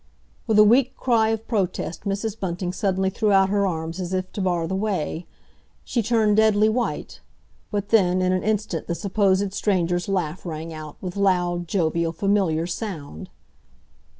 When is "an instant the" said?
8.33-8.95